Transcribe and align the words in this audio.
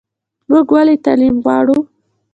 موږ 0.49 0.67
ولې 0.75 0.95
تعلیم 1.05 1.35
غواړو؟ 1.43 1.77